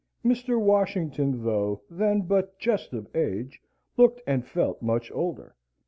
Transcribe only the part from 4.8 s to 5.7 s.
much older.